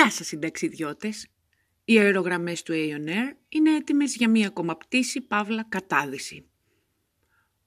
Γεια 0.00 0.10
σας 0.10 0.26
συνταξιδιώτες! 0.26 1.28
Οι 1.84 1.98
αερογραμμές 1.98 2.62
του 2.62 2.72
Aeon 2.72 3.34
είναι 3.48 3.74
έτοιμες 3.76 4.16
για 4.16 4.28
μία 4.28 4.46
ακόμα 4.46 4.76
πτήση 4.76 5.20
παύλα 5.20 5.64
κατάδυση. 5.68 6.48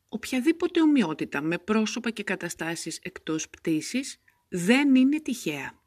Οποιαδήποτε 0.09 0.81
ομοιότητα 0.81 1.41
με 1.41 1.57
πρόσωπα 1.57 2.09
και 2.09 2.23
καταστάσεις 2.23 2.99
εκτός 3.01 3.49
πτήσης 3.49 4.19
δεν 4.47 4.95
είναι 4.95 5.21
τυχαία. 5.21 5.81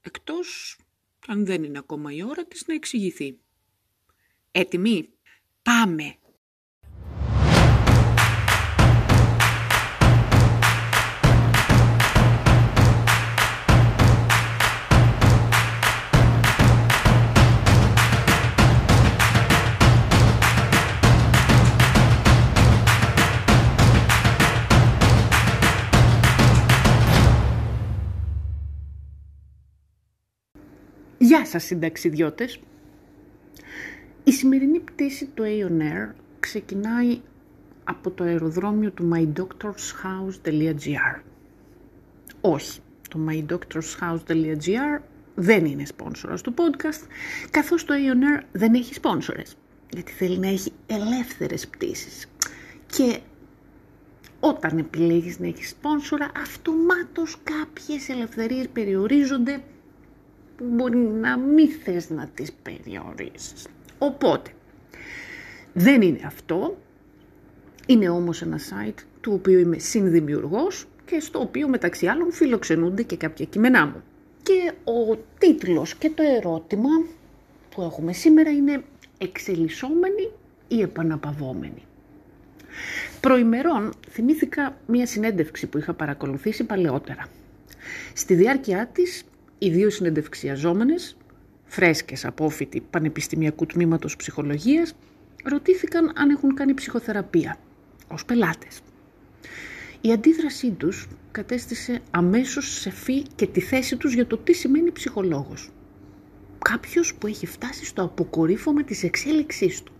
Εκτός 0.00 0.78
αν 1.26 1.44
δεν 1.46 1.64
είναι 1.64 1.78
ακόμα 1.78 2.12
η 2.12 2.22
ώρα 2.22 2.44
της 2.46 2.66
να 2.66 2.74
εξηγηθεί. 2.74 3.38
Έτοιμοι; 4.50 5.08
Πάμε! 5.62 6.16
Σας 31.50 31.64
συνταξιδιώτες! 31.64 32.60
Η 34.24 34.32
σημερινή 34.32 34.80
πτήση 34.80 35.26
του 35.26 35.42
Aeon 35.46 35.80
Air 35.80 36.14
ξεκινάει 36.40 37.20
από 37.84 38.10
το 38.10 38.24
αεροδρόμιο 38.24 38.90
του 38.90 39.10
mydoctorshouse.gr 39.14 41.20
Όχι, 42.40 42.80
το 43.08 43.18
mydoctorshouse.gr 43.28 45.00
δεν 45.34 45.64
είναι 45.64 45.84
σπόνσορας 45.84 46.40
του 46.40 46.54
podcast, 46.56 47.06
καθώς 47.50 47.84
το 47.84 47.94
Aeon 47.94 48.38
Air 48.38 48.42
δεν 48.52 48.74
έχει 48.74 48.94
σπόνσορες, 48.94 49.56
γιατί 49.90 50.12
θέλει 50.12 50.38
να 50.38 50.48
έχει 50.48 50.72
ελεύθερες 50.86 51.68
πτήσεις. 51.68 52.26
Και 52.86 53.18
όταν 54.40 54.78
επιλέγεις 54.78 55.38
να 55.38 55.46
έχεις 55.46 55.68
σπόνσορα, 55.68 56.30
αυτομάτως 56.36 57.36
κάποιες 57.42 58.08
ελευθερίες 58.08 58.68
περιορίζονται 58.68 59.62
που 60.60 60.66
μπορεί 60.68 60.96
να 60.96 61.38
μην 61.38 61.68
θες 61.68 62.10
να 62.10 62.28
τις 62.34 62.52
περιορίσεις. 62.52 63.66
Οπότε, 63.98 64.50
δεν 65.72 66.02
είναι 66.02 66.20
αυτό, 66.24 66.76
είναι 67.86 68.08
όμως 68.08 68.42
ένα 68.42 68.58
site 68.58 68.98
του 69.20 69.32
οποίου 69.32 69.58
είμαι 69.58 69.78
συνδημιουργός 69.78 70.86
και 71.04 71.20
στο 71.20 71.40
οποίο 71.40 71.68
μεταξύ 71.68 72.06
άλλων 72.06 72.32
φιλοξενούνται 72.32 73.02
και 73.02 73.16
κάποια 73.16 73.44
κείμενά 73.44 73.86
μου. 73.86 74.02
Και 74.42 74.72
ο 74.84 75.18
τίτλος 75.38 75.94
και 75.94 76.10
το 76.10 76.22
ερώτημα 76.22 76.88
που 77.74 77.82
έχουμε 77.82 78.12
σήμερα 78.12 78.50
είναι 78.50 78.82
«Εξελισσόμενοι 79.18 80.30
ή 80.68 80.80
επαναπαυόμενοι». 80.80 81.82
Προημερών 83.20 83.92
θυμήθηκα 84.10 84.76
μία 84.86 85.06
συνέντευξη 85.06 85.66
που 85.66 85.78
είχα 85.78 85.92
παρακολουθήσει 85.94 86.64
παλαιότερα. 86.64 87.26
Στη 88.12 88.34
διάρκεια 88.34 88.88
της 88.92 89.24
οι 89.62 89.70
δύο 89.70 89.90
συνεντευξιαζόμενες, 89.90 91.16
φρέσκες 91.64 92.24
απόφοιτοι 92.24 92.80
Πανεπιστημιακού 92.90 93.66
Τμήματος 93.66 94.16
Ψυχολογίας, 94.16 94.94
ρωτήθηκαν 95.44 96.12
αν 96.14 96.30
έχουν 96.30 96.54
κάνει 96.54 96.74
ψυχοθεραπεία 96.74 97.56
ως 98.08 98.24
πελάτες. 98.24 98.80
Η 100.00 100.12
αντίδρασή 100.12 100.70
τους 100.70 101.08
κατέστησε 101.30 102.00
αμέσως 102.10 102.80
σεφή 102.80 103.22
και 103.34 103.46
τη 103.46 103.60
θέση 103.60 103.96
τους 103.96 104.14
για 104.14 104.26
το 104.26 104.36
τι 104.36 104.52
σημαίνει 104.52 104.90
ψυχολόγος. 104.90 105.70
Κάποιος 106.58 107.14
που 107.14 107.26
έχει 107.26 107.46
φτάσει 107.46 107.84
στο 107.84 108.02
αποκορύφωμα 108.02 108.84
της 108.84 109.02
εξέλιξής 109.02 109.82
του. 109.82 109.92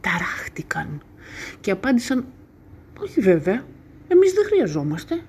Ταράχτηκαν 0.00 1.02
και 1.60 1.70
απάντησαν 1.70 2.26
«Όχι 3.00 3.20
βέβαια, 3.20 3.64
εμείς 4.08 4.32
δεν 4.32 4.44
χρειαζόμαστε, 4.44 5.22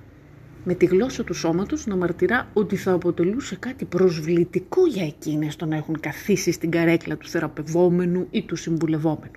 με 0.64 0.74
τη 0.74 0.86
γλώσσα 0.86 1.24
του 1.24 1.34
σώματος 1.34 1.86
να 1.86 1.96
μαρτυρά 1.96 2.48
ότι 2.54 2.76
θα 2.76 2.92
αποτελούσε 2.92 3.56
κάτι 3.56 3.86
προσβλητικό 3.86 4.88
για 4.88 5.06
εκείνες 5.06 5.56
το 5.56 5.66
να 5.66 5.76
έχουν 5.76 6.00
καθίσει 6.00 6.52
στην 6.52 6.72
καρέκλα 6.72 7.18
του 7.18 7.28
θεραπευόμενου 7.28 8.28
ή 8.32 8.44
του 8.44 8.56
συμβουλευόμενου. 8.56 9.32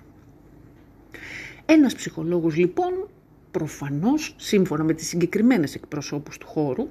Ένας 1.65 1.95
ψυχολόγος 1.95 2.55
λοιπόν, 2.55 3.07
προφανώς 3.51 4.35
σύμφωνα 4.37 4.83
με 4.83 4.93
τις 4.93 5.07
συγκεκριμένες 5.07 5.75
εκπροσώπους 5.75 6.37
του 6.37 6.47
χώρου, 6.47 6.87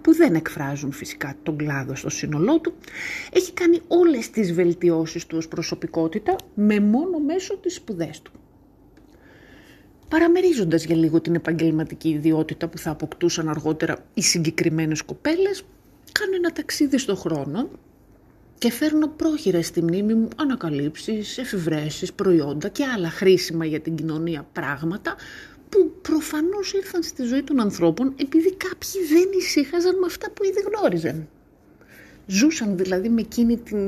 που 0.00 0.14
δεν 0.14 0.34
εκφράζουν 0.34 0.92
φυσικά 0.92 1.34
τον 1.42 1.56
κλάδο 1.56 1.94
στο 1.94 2.10
σύνολό 2.10 2.58
του, 2.60 2.74
έχει 3.32 3.52
κάνει 3.52 3.80
όλες 3.88 4.30
τις 4.30 4.52
βελτιώσεις 4.52 5.26
του 5.26 5.36
ως 5.36 5.48
προσωπικότητα 5.48 6.36
με 6.54 6.80
μόνο 6.80 7.18
μέσο 7.18 7.56
τις 7.56 7.74
σπουδές 7.74 8.22
του 8.22 8.32
παραμερίζοντας 10.08 10.84
για 10.84 10.96
λίγο 10.96 11.20
την 11.20 11.34
επαγγελματική 11.34 12.08
ιδιότητα 12.08 12.68
που 12.68 12.78
θα 12.78 12.90
αποκτούσαν 12.90 13.48
αργότερα 13.48 14.04
οι 14.14 14.22
συγκεκριμένες 14.22 15.02
κοπέλες, 15.02 15.62
κάνω 16.12 16.34
ένα 16.36 16.52
ταξίδι 16.52 16.98
στο 16.98 17.16
χρόνο 17.16 17.68
και 18.58 18.70
φέρνω 18.70 19.08
πρόχειρα 19.08 19.62
στη 19.62 19.82
μνήμη 19.82 20.14
μου 20.14 20.28
ανακαλύψεις, 20.36 21.38
εφηβρέσεις, 21.38 22.12
προϊόντα 22.12 22.68
και 22.68 22.84
άλλα 22.84 23.10
χρήσιμα 23.10 23.64
για 23.64 23.80
την 23.80 23.94
κοινωνία 23.94 24.46
πράγματα 24.52 25.14
που 25.68 25.92
προφανώς 26.02 26.72
ήρθαν 26.72 27.02
στη 27.02 27.22
ζωή 27.22 27.42
των 27.42 27.60
ανθρώπων 27.60 28.12
επειδή 28.16 28.54
κάποιοι 28.54 29.06
δεν 29.08 29.38
ησύχαζαν 29.38 29.98
με 29.98 30.06
αυτά 30.06 30.30
που 30.30 30.44
ήδη 30.44 30.60
γνώριζαν. 30.60 31.28
Ζούσαν 32.26 32.76
δηλαδή 32.76 33.08
με 33.08 33.20
εκείνη 33.20 33.56
την 33.56 33.78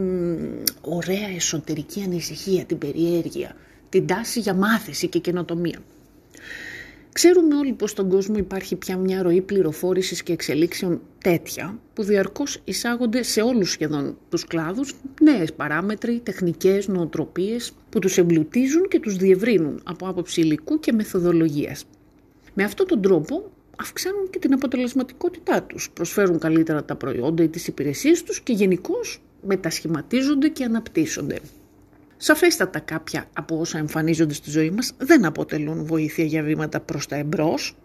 ωραία 0.81 1.29
εσωτερική 1.37 2.03
ανησυχία, 2.03 2.65
την 2.65 2.79
περιέργεια, 2.79 3.57
την 3.89 4.07
τάση 4.07 4.41
για 4.41 4.55
μάθηση 4.55 5.09
και 5.09 5.19
καινοτομία. 5.19 5.79
Ξέρουμε 7.19 7.57
όλοι 7.57 7.73
πως 7.73 7.91
στον 7.91 8.09
κόσμο 8.09 8.37
υπάρχει 8.37 8.77
πια 8.77 8.97
μια 8.97 9.23
ροή 9.23 9.41
πληροφόρησης 9.41 10.23
και 10.23 10.33
εξελίξεων 10.33 11.01
τέτοια 11.19 11.79
που 11.95 12.03
διαρκώς 12.03 12.61
εισάγονται 12.65 13.23
σε 13.23 13.41
όλους 13.41 13.71
σχεδόν 13.71 14.19
τους 14.29 14.45
κλάδους 14.45 14.95
νέες 15.23 15.53
παράμετροι, 15.53 16.21
τεχνικές, 16.23 16.89
νοοτροπίες 16.89 17.73
που 17.89 17.99
τους 17.99 18.19
εμπλουτίζουν 18.19 18.89
και 18.89 19.01
τους 19.01 19.17
διευρύνουν 19.17 19.81
από 19.85 20.09
άποψη 20.09 20.41
υλικού 20.41 20.81
και 20.81 20.93
μεθοδολογίας. 20.93 21.85
Με 22.55 22.65
αυτόν 22.65 22.87
τον 22.87 23.03
τρόπο 23.03 23.51
αυξάνουν 23.77 24.31
και 24.31 24.39
την 24.39 24.53
αποτελεσματικότητά 24.53 25.63
τους, 25.63 25.91
προσφέρουν 25.91 26.39
καλύτερα 26.39 26.85
τα 26.85 26.95
προϊόντα 26.95 27.43
ή 27.43 27.49
τις 27.49 27.67
υπηρεσίες 27.67 28.23
τους 28.23 28.41
και 28.41 28.53
γενικώς 28.53 29.21
μετασχηματίζονται 29.47 30.49
και 30.49 30.65
αναπτύσσονται. 30.65 31.39
Σαφέστατα 32.21 32.79
κάποια 32.79 33.25
από 33.33 33.59
όσα 33.59 33.79
εμφανίζονται 33.79 34.35
στη 34.35 34.51
ζωή 34.51 34.71
μας 34.71 34.93
δεν 34.99 35.25
αποτελούν 35.25 35.85
βοήθεια 35.85 36.25
για 36.25 36.43
βήματα 36.43 36.81
προς 36.81 37.07
τα 37.07 37.17
εμπρός, 37.17 37.77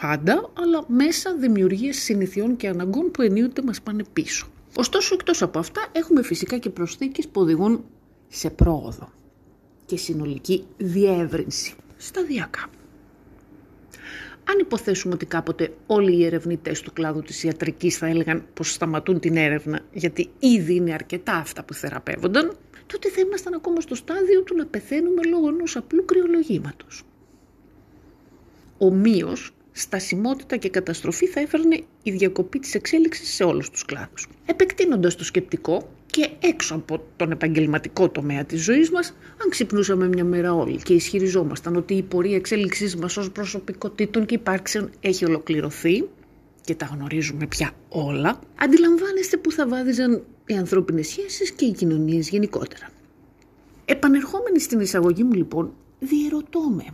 πάντα, 0.00 0.50
αλλά 0.58 0.84
μέσα 0.86 1.34
δημιουργίες 1.36 1.96
συνηθιών 1.96 2.56
και 2.56 2.68
αναγκών 2.68 3.10
που 3.10 3.22
ενίοτε 3.22 3.62
μας 3.62 3.80
πάνε 3.80 4.04
πίσω. 4.12 4.46
Ωστόσο, 4.76 5.14
εκτός 5.14 5.42
από 5.42 5.58
αυτά, 5.58 5.86
έχουμε 5.92 6.22
φυσικά 6.22 6.58
και 6.58 6.70
προσθήκες 6.70 7.28
που 7.28 7.40
οδηγούν 7.40 7.84
σε 8.28 8.50
πρόοδο 8.50 9.12
και 9.86 9.96
συνολική 9.96 10.64
διεύρυνση, 10.76 11.74
σταδιακά. 11.96 12.68
Αν 14.44 14.58
υποθέσουμε 14.58 15.14
ότι 15.14 15.26
κάποτε 15.26 15.72
όλοι 15.86 16.16
οι 16.16 16.24
ερευνητές 16.24 16.80
του 16.80 16.92
κλάδου 16.92 17.20
της 17.20 17.42
ιατρικής 17.42 17.96
θα 17.96 18.06
έλεγαν 18.06 18.44
πως 18.54 18.72
σταματούν 18.72 19.20
την 19.20 19.36
έρευνα 19.36 19.80
γιατί 19.92 20.30
ήδη 20.38 20.74
είναι 20.74 20.92
αρκετά 20.92 21.32
αυτά 21.34 21.64
που 21.64 21.74
θεραπεύονταν, 21.74 22.56
τότε 22.86 23.08
θα 23.08 23.20
ήμασταν 23.20 23.54
ακόμα 23.54 23.80
στο 23.80 23.94
στάδιο 23.94 24.42
του 24.42 24.56
να 24.56 24.66
πεθαίνουμε 24.66 25.22
λόγω 25.22 25.48
ενός 25.48 25.76
απλού 25.76 26.04
κρυολογήματος. 26.04 27.02
Ομοίως, 28.78 29.50
στασιμότητα 29.72 30.56
και 30.56 30.68
καταστροφή 30.68 31.26
θα 31.26 31.40
έφερνε 31.40 31.80
η 32.02 32.10
διακοπή 32.10 32.58
της 32.58 32.74
εξέλιξης 32.74 33.34
σε 33.34 33.44
όλους 33.44 33.70
τους 33.70 33.84
κλάδους. 33.84 34.28
Επεκτείνοντας 34.46 35.16
το 35.16 35.24
σκεπτικό 35.24 35.88
και 36.14 36.30
έξω 36.40 36.74
από 36.74 37.04
τον 37.16 37.30
επαγγελματικό 37.30 38.08
τομέα 38.08 38.44
της 38.44 38.62
ζωής 38.62 38.90
μας, 38.90 39.14
αν 39.42 39.50
ξυπνούσαμε 39.50 40.08
μια 40.08 40.24
μέρα 40.24 40.54
όλοι 40.54 40.76
και 40.76 40.94
ισχυριζόμασταν 40.94 41.76
ότι 41.76 41.94
η 41.94 42.02
πορεία 42.02 42.36
εξέλιξής 42.36 42.96
μας 42.96 43.16
ως 43.16 43.30
προσωπικότητων 43.30 44.26
και 44.26 44.34
υπάρξεων 44.34 44.90
έχει 45.00 45.24
ολοκληρωθεί 45.24 46.04
και 46.60 46.74
τα 46.74 46.86
γνωρίζουμε 46.86 47.46
πια 47.46 47.70
όλα, 47.88 48.40
αντιλαμβάνεστε 48.54 49.36
που 49.36 49.52
θα 49.52 49.68
βάδιζαν 49.68 50.22
οι 50.46 50.54
ανθρώπινες 50.54 51.06
σχέσεις 51.06 51.52
και 51.52 51.64
οι 51.64 51.72
κοινωνίες 51.72 52.28
γενικότερα. 52.28 52.88
Επανερχόμενη 53.84 54.60
στην 54.60 54.80
εισαγωγή 54.80 55.24
μου 55.24 55.32
λοιπόν, 55.32 55.72
διερωτώ 55.98 56.60
με. 56.60 56.86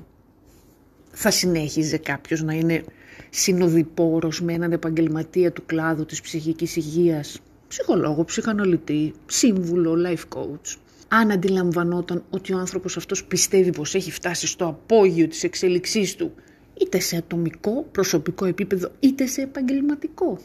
Θα 1.11 1.31
συνέχιζε 1.31 1.97
κάποιος 1.97 2.43
να 2.43 2.53
είναι 2.53 2.85
συνοδοιπόρος 3.31 4.41
με 4.41 4.53
έναν 4.53 4.73
επαγγελματία 4.73 5.53
του 5.53 5.63
κλάδου 5.67 6.05
της 6.05 6.21
ψυχικής 6.21 6.77
υγείας, 6.77 7.41
ψυχολόγο, 7.71 8.25
ψυχαναλυτή, 8.25 9.13
σύμβουλο, 9.27 9.97
life 10.07 10.39
coach, 10.39 10.77
αν 11.09 11.31
αντιλαμβανόταν 11.31 12.25
ότι 12.31 12.53
ο 12.53 12.59
άνθρωπος 12.59 12.97
αυτός 12.97 13.25
πιστεύει 13.25 13.71
πως 13.73 13.95
έχει 13.95 14.11
φτάσει 14.11 14.47
στο 14.47 14.67
απόγειο 14.67 15.29
της 15.29 15.45
εξέλιξής 15.45 16.17
του, 16.17 16.33
είτε 16.81 17.01
σε 17.01 17.17
ατομικό, 17.17 17.87
προσωπικό 17.93 18.45
επίπεδο, 18.45 18.91
είτε 19.01 19.27
σε 19.27 19.43
επαγγελματικό. 19.43 20.39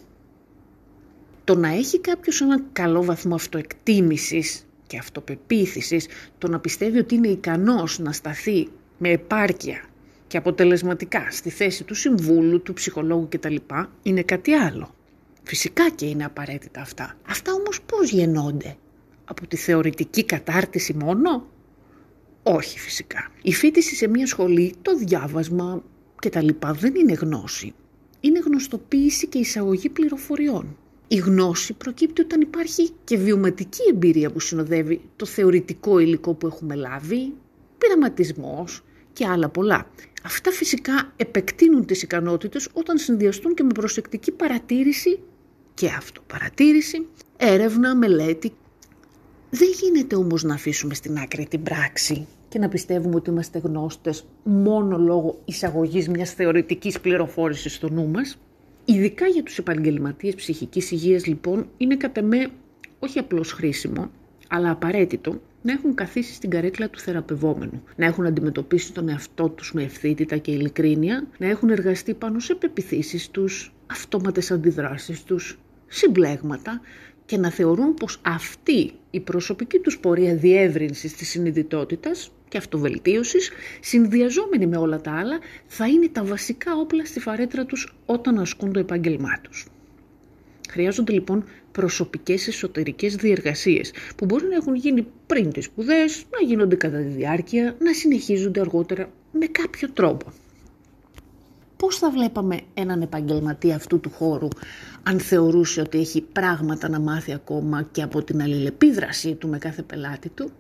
Το 1.44 1.56
να 1.56 1.68
έχει 1.68 2.00
κάποιος 2.00 2.42
ένα 2.42 2.62
καλό 2.74 3.04
βαθμό 3.04 3.36
αυτοεκτίμησης 3.36 4.66
και 4.88 4.98
αυτοπεποίθησης, 4.98 6.08
το 6.38 6.48
να 6.48 6.60
πιστεύει 6.60 6.98
ότι 6.98 7.16
είναι 7.16 7.28
ικανός 7.28 8.00
να 8.00 8.12
σταθεί 8.12 8.68
με 8.98 9.10
επάρκεια 9.10 9.86
και 10.28 10.38
αποτελεσματικά 10.38 11.28
στη 11.32 11.50
θέση 11.50 11.84
του 11.84 11.94
συμβούλου, 11.94 12.62
του 12.62 12.74
ψυχολόγου 12.74 13.28
κτλ. 13.30 13.56
είναι 14.04 14.22
κάτι 14.24 14.54
άλλο. 14.54 14.96
Φυσικά 15.48 15.90
και 15.90 16.06
είναι 16.06 16.26
απαραίτητα 16.26 16.82
αυτά. 16.82 17.18
Αυτά 17.28 17.54
όμως 17.54 17.82
πώς 17.82 18.12
γεννώνται; 18.12 18.78
Από 19.26 19.48
τη 19.48 19.56
θεωρητική 19.56 20.24
κατάρτιση 20.24 20.94
μόνο; 20.94 21.48
Όχι 22.44 22.80
φυσικά. 22.80 23.32
Η 23.42 23.54
φίτηση 23.54 23.96
σε 23.96 24.08
μια 24.08 24.28
σχολή, 24.28 24.74
το 24.82 24.98
διάβασμα 24.98 25.84
κτλ. 26.16 26.48
δεν 26.74 26.96
είναι 26.96 27.14
γνώση. 27.14 27.74
Είναι 28.20 28.40
γνωστοποίηση 28.40 29.28
και 29.28 29.38
εισαγωγή 29.38 29.90
πληροφοριών. 29.90 30.78
Η 31.08 31.16
γνώση 31.16 31.74
προκύπτει 31.74 32.22
όταν 32.22 32.42
υπάρχει 32.42 32.90
και 33.04 33.18
βιωματική 33.18 33.82
εμπειρία 33.90 34.32
που 34.32 34.40
συνοδεύει 34.40 35.02
το 35.16 35.26
θεωρητικό 35.26 36.00
υλικό 36.00 36.34
που 36.34 36.48
έχουμε 36.48 36.76
λάβει, 36.76 37.34
πειραματισμός 37.78 38.84
και 39.14 39.26
άλλα 39.26 39.50
πολλά. 39.50 39.88
Αυτά 40.24 40.52
φυσικά 40.52 41.14
επεκτείνουν 41.16 41.86
τις 41.86 42.02
ικανότητες 42.02 42.70
όταν 42.74 42.98
συνδυαστούν 42.98 43.54
και 43.54 43.64
με 43.64 43.72
προσεκτική 43.74 44.32
παρατήρηση 44.32 45.20
και 45.76 45.88
αυτοπαρατήρηση, 45.88 47.08
έρευνα, 47.38 47.96
μελέτη. 47.96 48.54
Δεν 49.50 49.70
γίνεται 49.82 50.16
όμως 50.16 50.44
να 50.44 50.54
αφήσουμε 50.54 50.94
στην 50.94 51.18
άκρη 51.18 51.48
την 51.48 51.64
πράξη 51.64 52.28
και 52.50 52.60
να 52.60 52.70
πιστεύουμε 52.70 53.16
ότι 53.16 53.30
είμαστε 53.30 53.60
γνώστες 53.60 54.26
μόνο 54.44 54.98
λόγω 54.98 55.40
εισαγωγής 55.46 56.10
μιας 56.10 56.34
θεωρητικής 56.34 57.00
πληροφόρησης 57.00 57.74
στο 57.74 57.90
νου 57.90 58.08
μας. 58.08 58.38
Ειδικά 58.86 59.28
για 59.28 59.44
τους 59.44 59.58
επαγγελματίες 59.58 60.36
ψυχικής 60.36 60.92
υγείας 60.92 61.26
λοιπόν 61.26 61.68
είναι 61.78 61.96
κατά 61.96 62.22
με 62.22 62.48
όχι 63.00 63.20
απλώς 63.20 63.52
χρήσιμο, 63.52 64.12
αλλά 64.48 64.72
απαραίτητο 64.72 65.42
να 65.62 65.72
έχουν 65.72 65.96
καθίσει 65.96 66.34
στην 66.34 66.50
καρέκλα 66.50 66.90
του 66.90 67.00
θεραπευόμενου, 67.00 67.84
να 67.96 68.06
έχουν 68.06 68.26
αντιμετωπίσει 68.26 68.94
τον 68.94 69.10
εαυτό 69.10 69.50
τους 69.50 69.74
με 69.74 69.84
ευθύτητα 69.84 70.38
και 70.38 70.52
ειλικρίνεια, 70.52 71.28
να 71.38 71.48
έχουν 71.48 71.70
εργαστεί 71.70 72.14
πάνω 72.14 72.40
σε 72.40 72.56
πεπιθήσεις 72.56 73.30
τους, 73.30 73.74
αυτόματες 73.86 74.52
αντιδράσεις 74.52 75.24
τους, 75.24 75.60
συμπλέγματα 75.88 76.82
και 77.26 77.38
να 77.38 77.52
θεωρούν 77.52 77.94
πως 77.94 78.20
αυτή 78.22 78.92
η 79.12 79.20
προσωπική 79.20 79.80
τους 79.80 80.00
πορεία 80.00 80.36
διεύρυνσης 80.36 81.14
της 81.14 81.30
συνειδητότητας 81.30 82.32
και 82.50 82.58
αυτοβελτίωσης, 82.58 83.52
συνδυαζόμενη 83.80 84.68
με 84.68 84.78
όλα 84.78 85.02
τα 85.02 85.12
άλλα, 85.12 85.40
θα 85.68 85.88
είναι 85.88 86.08
τα 86.08 86.24
βασικά 86.24 86.76
όπλα 86.76 87.06
στη 87.06 87.20
φαρέτρα 87.20 87.66
τους 87.66 87.96
όταν 88.06 88.40
ασκούν 88.40 88.74
το 88.74 88.80
επάγγελμά 88.80 89.40
τους. 89.42 89.66
Χρειάζονται 90.70 91.12
λοιπόν 91.14 91.46
προσωπικές 91.72 92.48
εσωτερικές 92.48 93.16
διεργασίες 93.16 93.94
που 94.16 94.26
μπορεί 94.26 94.48
να 94.48 94.56
έχουν 94.56 94.76
γίνει 94.76 95.08
πριν 95.28 95.52
τις 95.52 95.66
σπουδές, 95.66 96.24
να 96.32 96.48
γίνονται 96.48 96.76
κατά 96.76 96.98
τη 96.98 97.08
διάρκεια, 97.08 97.76
να 97.80 97.94
συνεχίζονται 97.94 98.60
αργότερα 98.60 99.10
με 99.32 99.46
κάποιο 99.46 99.90
τρόπο. 99.90 100.34
Πώς 101.86 101.98
θα 101.98 102.12
βλέπαμε 102.12 102.60
έναν 102.74 103.02
επαγγελματία 103.02 103.76
αυτού 103.76 104.00
του 104.00 104.10
χώρου 104.10 104.48
αν 105.04 105.20
θεωρούσε 105.20 105.82
ότι 105.82 105.98
έχει 106.00 106.22
πράγματα 106.22 106.90
να 106.90 107.00
μάθει 107.00 107.34
ακόμα 107.34 107.88
και 107.92 108.02
από 108.02 108.24
την 108.24 108.42
αλληλεπίδρασή 108.42 109.36
του 109.36 109.48
με 109.48 109.58
κάθε 109.58 109.82
πελάτη 109.82 110.30
του; 110.30 110.52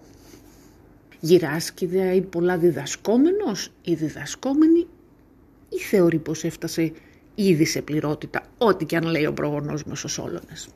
Γυράσκει 1.19 1.85
ή 2.15 2.21
πολλά 2.21 2.57
διδασκόμενος 2.57 3.71
ή 3.81 3.93
διδασκόμενη 3.93 4.87
ή 5.69 5.77
θεωρεί 5.77 6.19
πως 6.19 6.43
έφτασε 6.43 6.91
ήδη 7.35 7.65
σε 7.65 7.81
πληρότητα, 7.81 8.41
ό,τι 8.57 8.85
και 8.85 8.97
αν 8.97 9.03
λέει 9.03 9.25
ο 9.25 9.33
προγονός 9.33 9.83
μας 9.83 10.03
ο 10.03 10.07
Σόλωνας; 10.07 10.67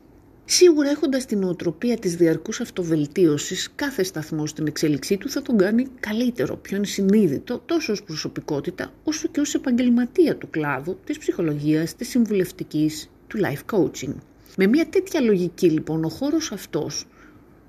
Σίγουρα 0.52 0.90
έχοντας 0.90 1.26
την 1.26 1.44
οτροπία 1.44 1.98
της 1.98 2.16
διαρκούς 2.16 2.60
αυτοβελτίωσης, 2.60 3.72
κάθε 3.76 4.04
σταθμό 4.04 4.46
στην 4.46 4.68
εξέλιξή 4.68 5.18
του 5.18 5.30
θα 5.30 5.42
τον 5.42 5.58
κάνει 5.58 5.88
καλύτερο, 6.00 6.56
πιο 6.56 6.78
ενσυνείδητο, 6.78 7.62
τόσο 7.66 7.92
ως 7.92 8.04
προσωπικότητα, 8.04 8.92
όσο 9.04 9.28
και 9.28 9.40
ως 9.40 9.54
επαγγελματία 9.54 10.36
του 10.38 10.50
κλάδου, 10.50 11.00
της 11.04 11.18
ψυχολογίας, 11.18 11.96
της 11.96 12.10
συμβουλευτικής, 12.10 13.10
του 13.28 13.38
life 13.38 13.76
coaching. 13.76 14.14
Με 14.58 14.68
μια 14.68 14.90
τέτοια 14.90 15.22
λογική 15.22 15.70
λοιπόν 15.70 16.04
ο 16.04 16.10
χώρος 16.10 16.52
αυτός, 16.52 17.06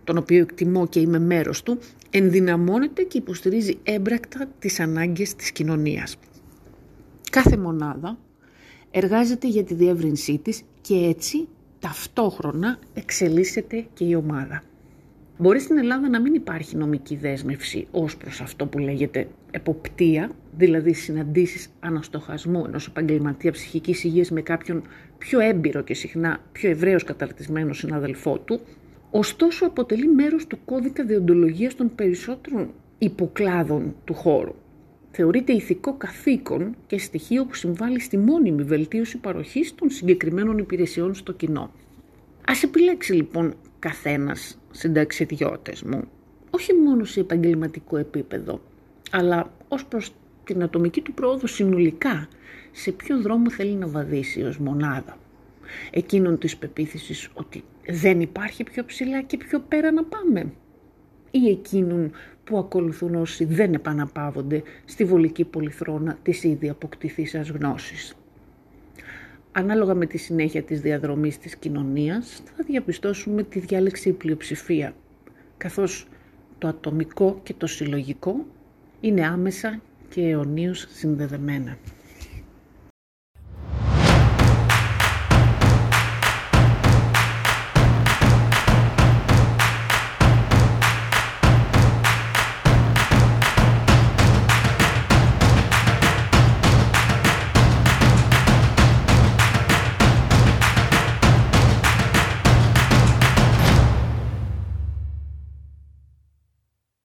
τον 0.05 0.17
οποίο 0.17 0.41
εκτιμώ 0.41 0.87
και 0.87 1.00
είμαι 1.00 1.19
μέρος 1.19 1.62
του, 1.62 1.79
ενδυναμώνεται 2.11 3.03
και 3.03 3.19
υποστηρίζει 3.19 3.79
έμπρακτα 3.82 4.49
τις 4.59 4.81
ανάγκες 4.81 5.35
της 5.35 5.53
κοινωνίας. 5.53 6.17
Κάθε 7.31 7.56
μονάδα 7.56 8.19
εργάζεται 8.91 9.49
για 9.49 9.65
τη 9.65 9.75
διεύρυνσή 9.75 10.38
της 10.38 10.62
και 10.81 10.94
έτσι 10.94 11.49
ταυτόχρονα 11.81 12.79
εξελίσσεται 12.94 13.87
και 13.94 14.05
η 14.05 14.15
ομάδα. 14.15 14.62
Μπορεί 15.38 15.61
στην 15.61 15.79
Ελλάδα 15.79 16.09
να 16.09 16.21
μην 16.21 16.35
υπάρχει 16.35 16.77
νομική 16.77 17.17
δέσμευση 17.17 17.87
ως 17.91 18.17
προς 18.17 18.41
αυτό 18.41 18.67
που 18.67 18.79
λέγεται 18.79 19.29
εποπτεία, 19.50 20.31
δηλαδή 20.56 20.93
συναντήσεις 20.93 21.69
αναστοχασμού 21.81 22.65
ενός 22.67 22.87
επαγγελματία 22.87 23.53
ψυχικής 23.53 24.05
υγείας 24.05 24.31
με 24.31 24.41
κάποιον 24.41 24.82
πιο 25.19 25.41
έμπειρο 25.41 25.82
και 25.82 25.94
συχνά 25.94 26.41
πιο 26.53 26.71
ευρέως 26.71 27.05
καταρτισμένο 27.05 27.73
συναδελφό 27.73 28.38
του, 28.38 28.61
ωστόσο 29.11 29.67
αποτελεί 29.67 30.09
μέρος 30.09 30.47
του 30.47 30.59
κώδικα 30.65 31.05
διοντολογίας 31.05 31.75
των 31.75 31.94
περισσότερων 31.94 32.71
υποκλάδων 32.99 33.94
του 34.05 34.15
χώρου. 34.15 34.55
Θεωρείται 35.12 35.52
ηθικό 35.52 35.94
καθήκον 35.96 36.76
και 36.86 36.98
στοιχείο 36.98 37.44
που 37.44 37.54
συμβάλλει 37.54 38.00
στη 38.00 38.18
μόνιμη 38.18 38.62
βελτίωση 38.62 39.18
παροχής 39.18 39.74
των 39.74 39.90
συγκεκριμένων 39.90 40.58
υπηρεσιών 40.58 41.14
στο 41.14 41.32
κοινό. 41.32 41.70
Ας 42.46 42.62
επιλέξει 42.62 43.12
λοιπόν 43.12 43.54
καθένας 43.78 44.58
συνταξιδιώτες 44.70 45.82
μου, 45.82 46.02
όχι 46.50 46.74
μόνο 46.74 47.04
σε 47.04 47.20
επαγγελματικό 47.20 47.96
επίπεδο, 47.96 48.60
αλλά 49.10 49.52
ως 49.68 49.86
προς 49.86 50.12
την 50.44 50.62
ατομική 50.62 51.00
του 51.00 51.14
πρόοδο 51.14 51.46
συνολικά, 51.46 52.28
σε 52.72 52.92
ποιο 52.92 53.20
δρόμο 53.20 53.50
θέλει 53.50 53.74
να 53.74 53.86
βαδίσει 53.86 54.42
ως 54.42 54.58
μονάδα. 54.58 55.18
Εκείνον 55.90 56.38
της 56.38 56.56
πεποίθησης 56.56 57.28
ότι 57.34 57.64
δεν 57.88 58.20
υπάρχει 58.20 58.64
πιο 58.64 58.84
ψηλά 58.84 59.22
και 59.22 59.36
πιο 59.36 59.60
πέρα 59.60 59.92
να 59.92 60.04
πάμε. 60.04 60.52
Ή 61.30 61.48
εκείνον 61.48 62.10
που 62.50 62.58
ακολουθούν 62.58 63.14
όσοι 63.14 63.44
δεν 63.44 63.75
επαναπαύονται 63.75 64.62
στη 64.85 65.05
βολική 65.05 65.44
πολυθρόνα 65.44 66.19
της 66.23 66.44
ήδη 66.44 66.69
αποκτηθήσας 66.69 67.49
γνώσης. 67.49 68.14
Ανάλογα 69.52 69.94
με 69.94 70.06
τη 70.06 70.19
συνέχεια 70.19 70.62
της 70.62 70.81
διαδρομής 70.81 71.38
της 71.38 71.56
κοινωνίας 71.56 72.43
θα 72.56 72.64
διαπιστώσουμε 72.67 73.43
τη 73.43 73.58
διάλεξη 73.58 74.08
η 74.08 74.12
πλειοψηφία, 74.12 74.94
καθώς 75.56 76.06
το 76.58 76.69
ατομικό 76.69 77.41
και 77.43 77.55
το 77.55 77.67
συλλογικό 77.67 78.46
είναι 79.01 79.27
άμεσα 79.27 79.81
και 80.08 80.20
αιωνίως 80.29 80.86
συνδεδεμένα. 80.91 81.77